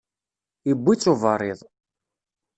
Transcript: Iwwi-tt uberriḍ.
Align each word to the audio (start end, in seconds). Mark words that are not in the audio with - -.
Iwwi-tt 0.71 1.11
uberriḍ. 1.11 1.59